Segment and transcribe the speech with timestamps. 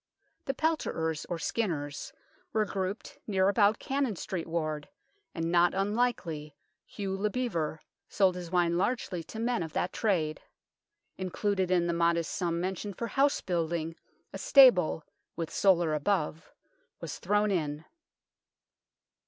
[0.45, 2.11] The pelterers, or skinners,
[2.53, 4.89] were grouped near about Cannon Street ward,
[5.35, 6.55] and not unlikely
[6.87, 7.77] Hugh le Bevere
[8.09, 10.41] sold Ms wine largely to men of that trade.
[11.19, 13.95] Included in the modest sum mentioned for house building
[14.33, 15.03] a stable,
[15.35, 16.51] with solar above,
[16.99, 17.85] was thrown in.